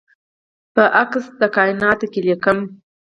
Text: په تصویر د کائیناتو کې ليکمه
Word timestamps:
په 0.73 0.83
تصویر 1.11 1.33
د 1.41 1.43
کائیناتو 1.55 2.05
کې 2.11 2.19
ليکمه 2.27 2.65